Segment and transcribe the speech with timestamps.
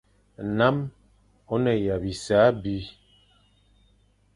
[0.47, 0.77] Nnam
[1.53, 2.75] o ne ya bisa abi.